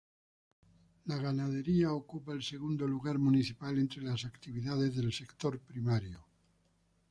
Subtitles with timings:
[1.05, 6.25] La ganadería ocupa el segundo lugar municipal entre las actividades del sector primario.